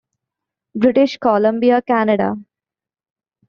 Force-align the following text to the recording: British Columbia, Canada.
British 0.73 1.19
Columbia, 1.19 1.83
Canada. 1.83 2.35